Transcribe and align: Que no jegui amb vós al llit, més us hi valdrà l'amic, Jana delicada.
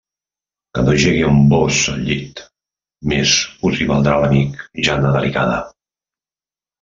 Que 0.77 0.83
no 0.85 0.93
jegui 1.01 1.19
amb 1.25 1.51
vós 1.55 1.81
al 1.91 1.99
llit, 2.07 2.41
més 3.13 3.33
us 3.71 3.81
hi 3.83 3.87
valdrà 3.91 4.15
l'amic, 4.23 4.57
Jana 4.89 5.13
delicada. 5.17 5.61